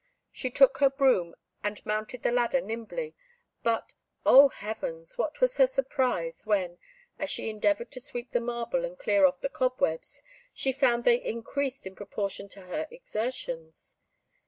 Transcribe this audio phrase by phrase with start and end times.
[0.31, 3.13] She took her broom, and mounted the ladder nimbly,
[3.61, 3.93] but,
[4.25, 5.15] O Heavens!
[5.19, 6.79] what was her surprise when,
[7.19, 10.23] as she endeavoured to sweep the marble and clear off the cobwebs,
[10.55, 13.95] she found they increased in proportion to her exertions!